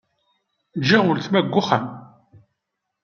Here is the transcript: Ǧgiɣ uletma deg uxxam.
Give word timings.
Ǧgiɣ 0.81 1.03
uletma 1.09 1.39
deg 1.45 1.55
uxxam. 1.61 1.85